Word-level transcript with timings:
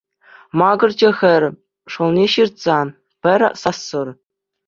Макӑрчӗ 0.59 1.09
хӗр, 1.17 1.43
шӑлне 1.95 2.25
ҫыртса, 2.35 2.79
пӗр 3.27 3.41
сассӑр. 3.65 4.07